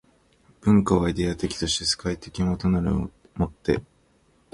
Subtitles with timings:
[0.61, 2.45] 但、文化はイデヤ的として世界史的な
[2.81, 3.83] るを以て